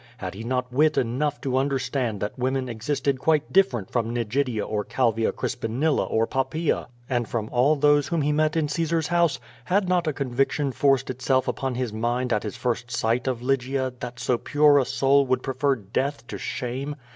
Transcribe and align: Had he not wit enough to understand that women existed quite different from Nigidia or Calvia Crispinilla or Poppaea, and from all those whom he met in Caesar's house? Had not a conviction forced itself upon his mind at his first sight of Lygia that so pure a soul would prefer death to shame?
Had 0.17 0.33
he 0.33 0.43
not 0.43 0.73
wit 0.73 0.97
enough 0.97 1.39
to 1.41 1.57
understand 1.57 2.21
that 2.21 2.35
women 2.39 2.67
existed 2.67 3.19
quite 3.19 3.53
different 3.53 3.91
from 3.91 4.09
Nigidia 4.11 4.65
or 4.65 4.83
Calvia 4.83 5.31
Crispinilla 5.31 6.05
or 6.09 6.25
Poppaea, 6.25 6.87
and 7.07 7.27
from 7.27 7.49
all 7.51 7.75
those 7.75 8.07
whom 8.07 8.23
he 8.23 8.31
met 8.31 8.55
in 8.55 8.67
Caesar's 8.67 9.09
house? 9.09 9.39
Had 9.65 9.87
not 9.87 10.07
a 10.07 10.13
conviction 10.13 10.71
forced 10.71 11.11
itself 11.11 11.47
upon 11.47 11.75
his 11.75 11.93
mind 11.93 12.33
at 12.33 12.41
his 12.41 12.57
first 12.57 12.89
sight 12.89 13.27
of 13.27 13.43
Lygia 13.43 13.93
that 13.99 14.19
so 14.19 14.39
pure 14.39 14.79
a 14.79 14.85
soul 14.85 15.23
would 15.27 15.43
prefer 15.43 15.75
death 15.75 16.25
to 16.29 16.39
shame? 16.39 16.95